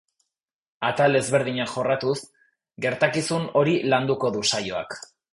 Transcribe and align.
Atal 0.87 1.17
ezberdinak 1.17 1.73
jorratuz, 1.73 2.15
gertakizun 2.85 3.45
hori 3.61 3.75
landuko 3.95 4.33
du 4.37 4.41
saioak. 4.53 4.97